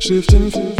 [0.00, 0.79] shifting.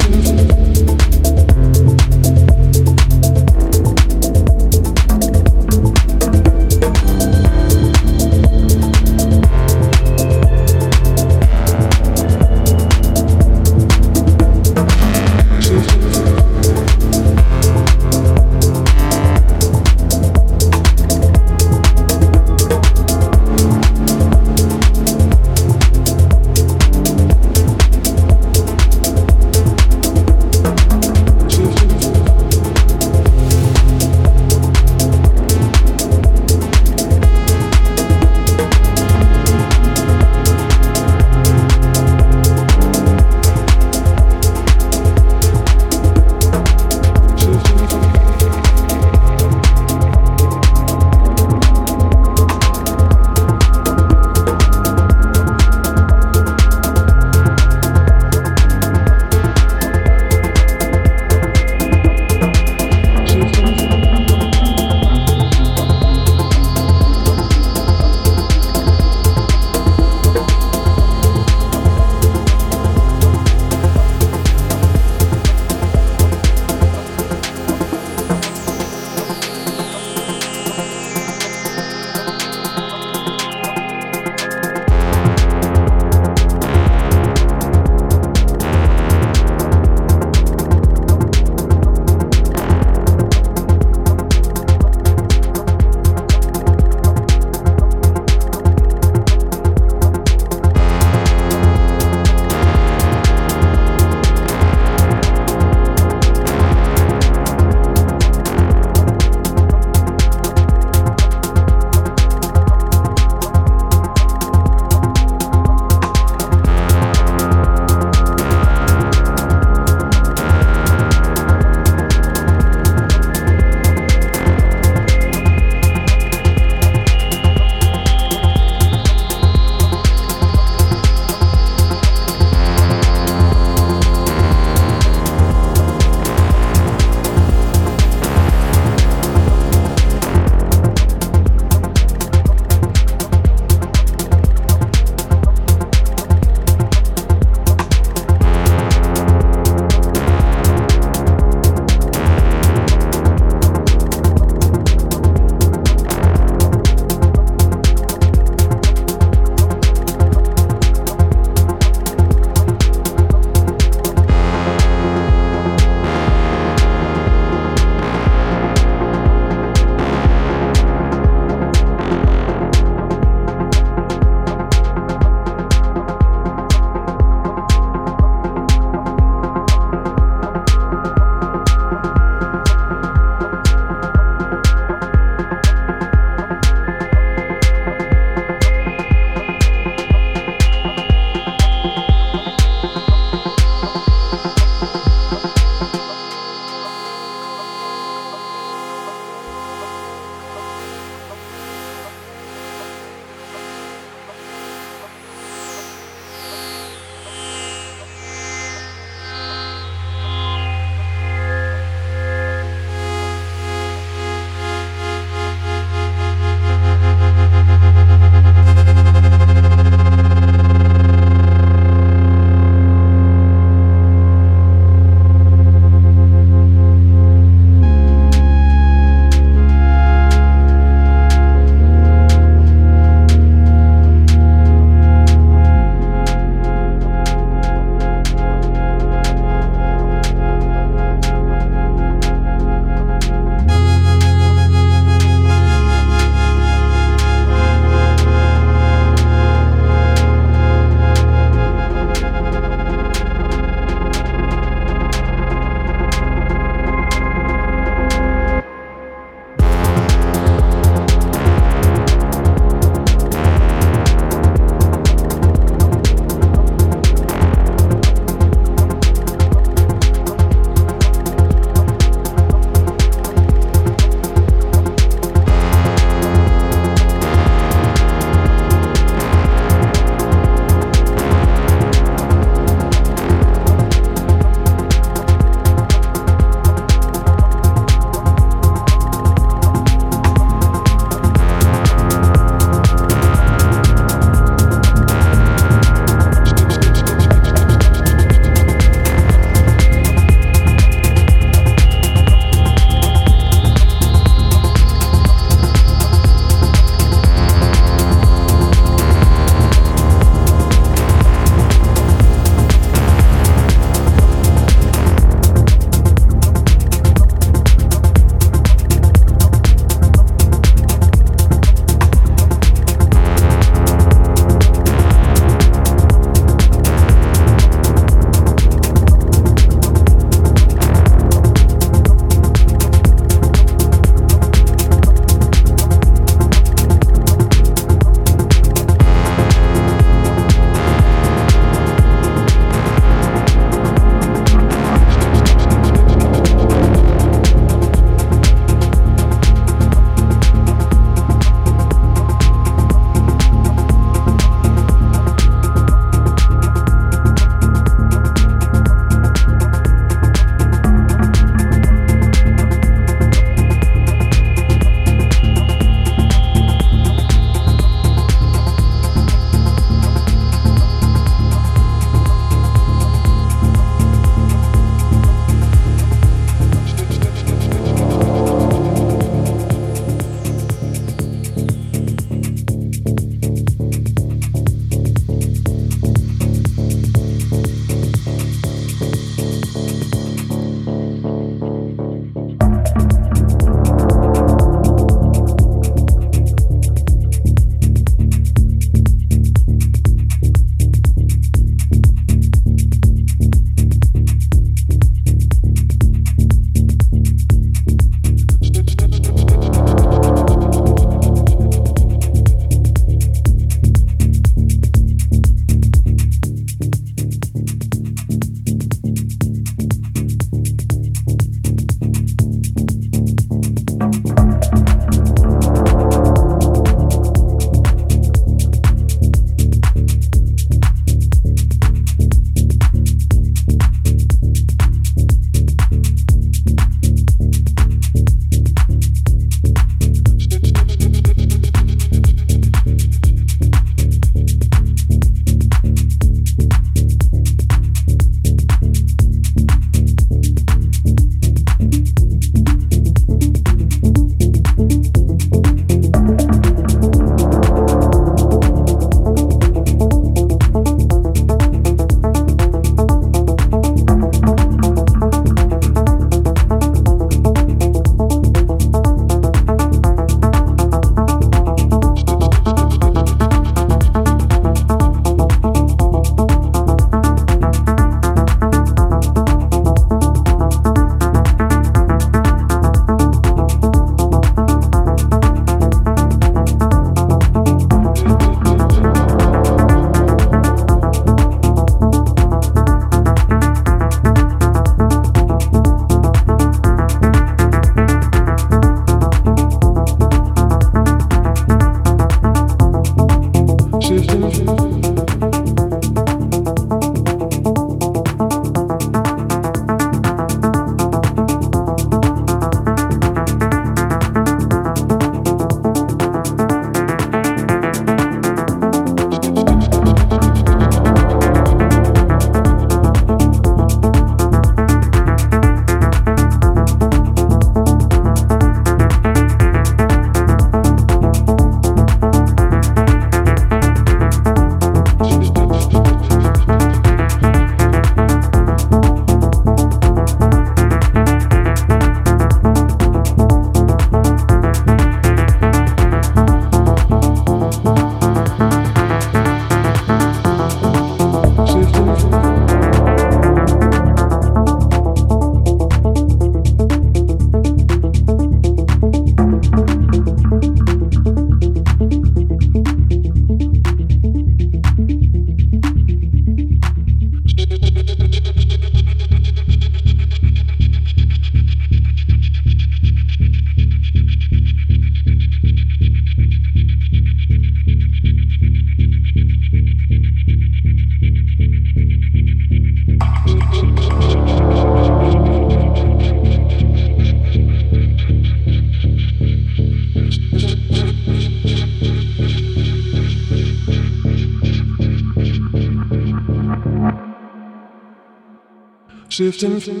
[599.61, 600.00] distant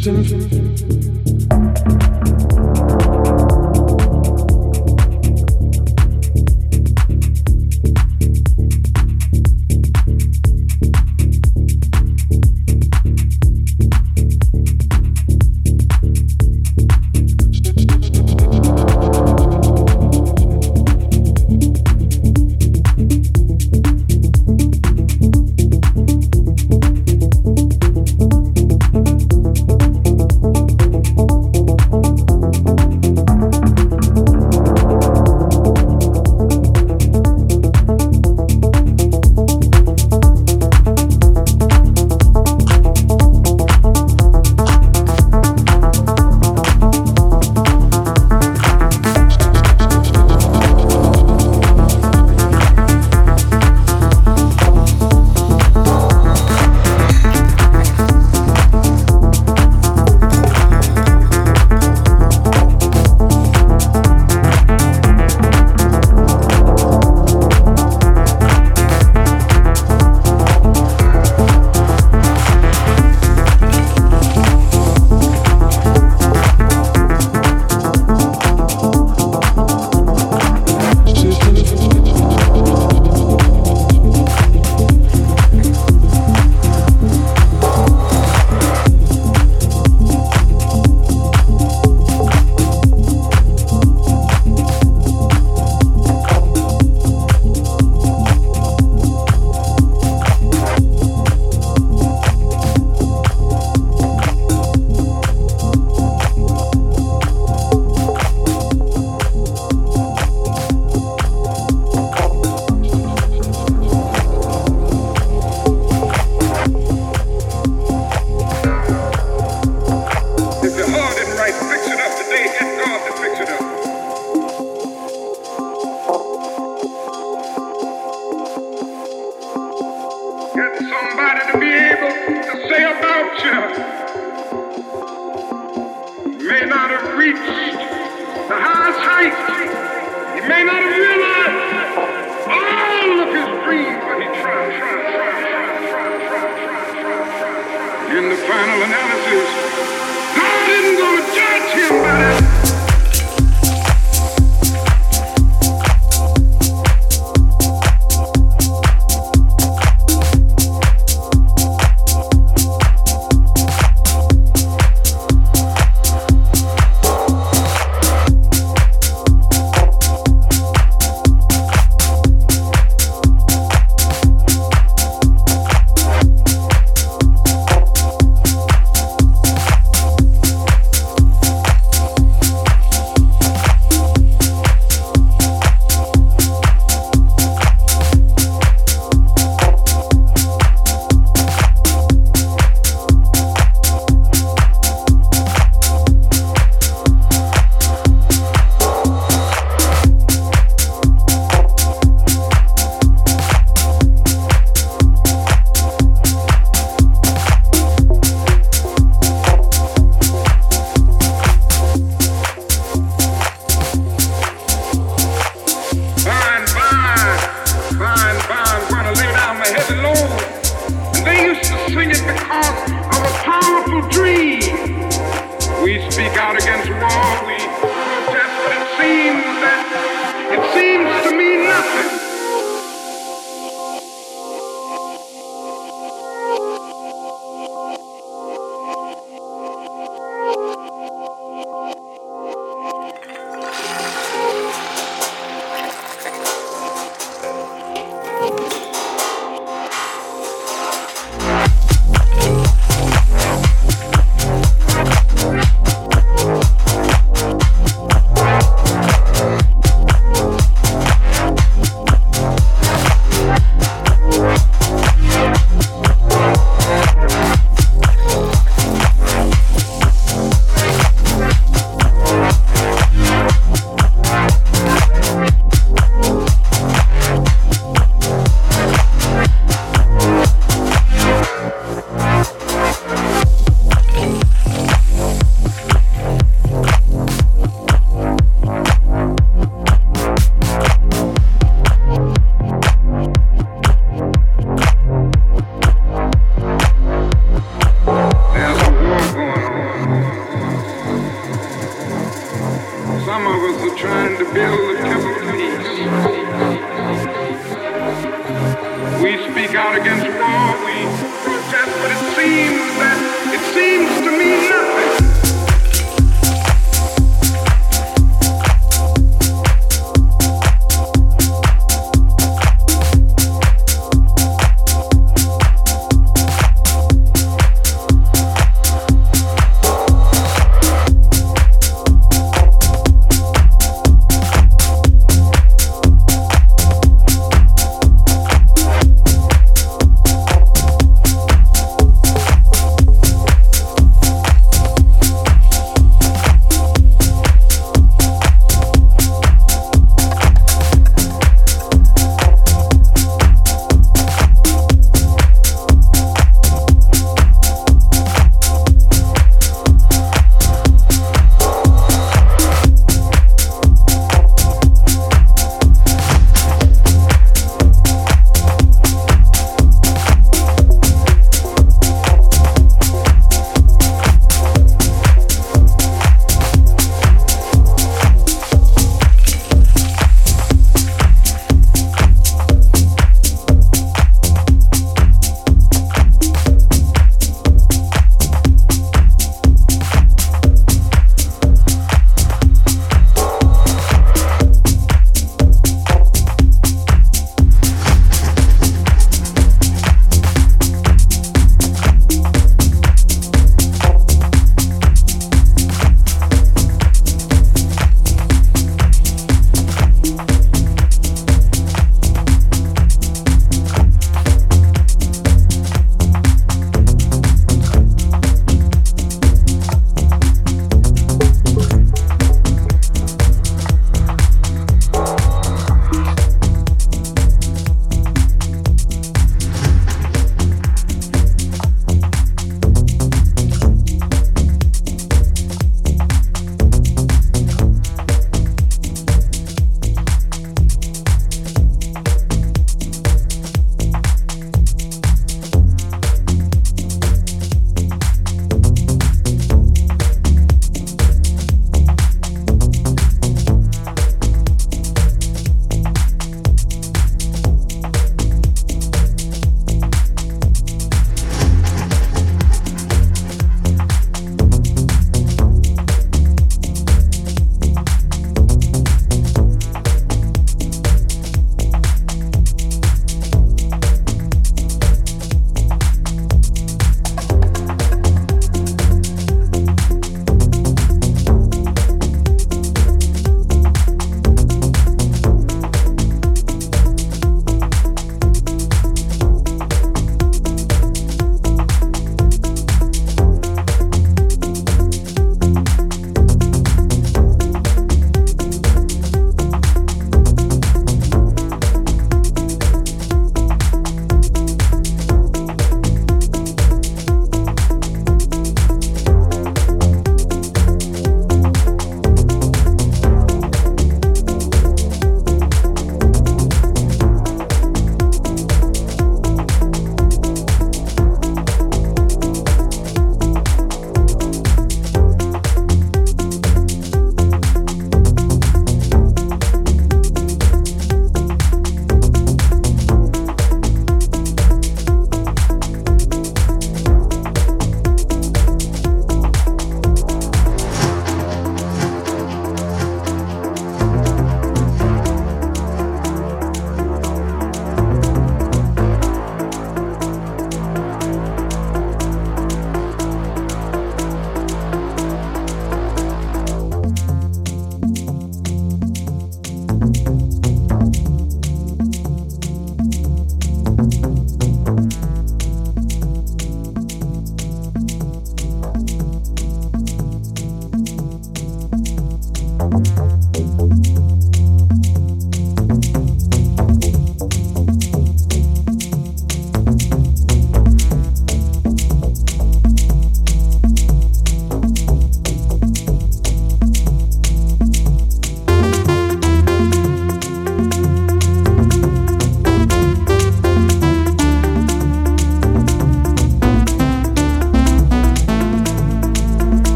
[0.00, 0.97] symptom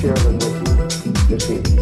[0.00, 1.77] Share them with you this evening.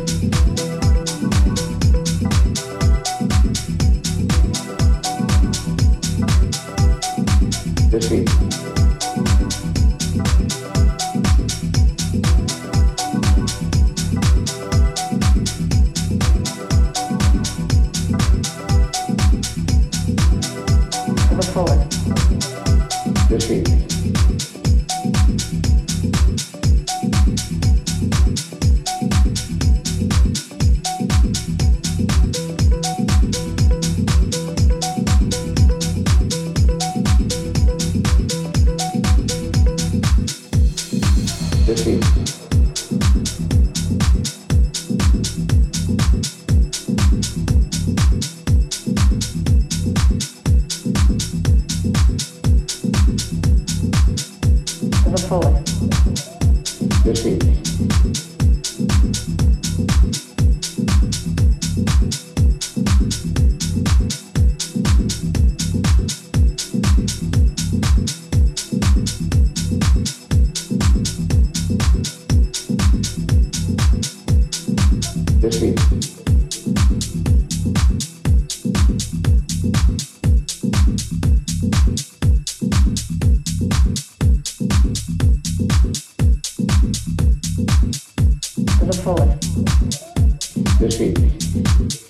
[88.86, 90.78] The fullest.
[90.78, 92.05] This evening.